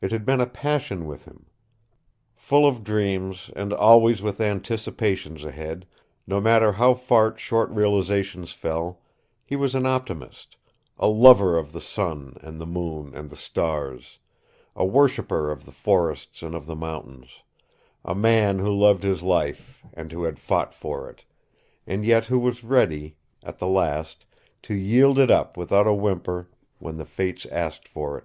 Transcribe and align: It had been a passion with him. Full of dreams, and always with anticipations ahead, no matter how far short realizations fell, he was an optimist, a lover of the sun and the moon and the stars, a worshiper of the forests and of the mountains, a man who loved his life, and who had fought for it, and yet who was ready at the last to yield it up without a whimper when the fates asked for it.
It 0.00 0.10
had 0.10 0.26
been 0.26 0.40
a 0.40 0.46
passion 0.46 1.06
with 1.06 1.24
him. 1.24 1.46
Full 2.34 2.66
of 2.66 2.82
dreams, 2.82 3.48
and 3.54 3.72
always 3.72 4.22
with 4.22 4.40
anticipations 4.40 5.44
ahead, 5.44 5.86
no 6.26 6.40
matter 6.40 6.72
how 6.72 6.94
far 6.94 7.38
short 7.38 7.70
realizations 7.70 8.50
fell, 8.50 9.00
he 9.44 9.54
was 9.54 9.76
an 9.76 9.86
optimist, 9.86 10.56
a 10.98 11.06
lover 11.06 11.56
of 11.56 11.70
the 11.70 11.80
sun 11.80 12.36
and 12.40 12.60
the 12.60 12.66
moon 12.66 13.14
and 13.14 13.30
the 13.30 13.36
stars, 13.36 14.18
a 14.74 14.84
worshiper 14.84 15.48
of 15.48 15.64
the 15.64 15.72
forests 15.72 16.42
and 16.42 16.56
of 16.56 16.66
the 16.66 16.76
mountains, 16.76 17.28
a 18.04 18.16
man 18.16 18.58
who 18.58 18.74
loved 18.76 19.04
his 19.04 19.22
life, 19.22 19.84
and 19.94 20.10
who 20.10 20.24
had 20.24 20.40
fought 20.40 20.74
for 20.74 21.08
it, 21.08 21.24
and 21.86 22.04
yet 22.04 22.24
who 22.24 22.40
was 22.40 22.64
ready 22.64 23.16
at 23.44 23.60
the 23.60 23.68
last 23.68 24.26
to 24.62 24.74
yield 24.74 25.20
it 25.20 25.30
up 25.30 25.56
without 25.56 25.86
a 25.86 25.94
whimper 25.94 26.50
when 26.80 26.96
the 26.96 27.06
fates 27.06 27.46
asked 27.46 27.86
for 27.86 28.18
it. 28.18 28.24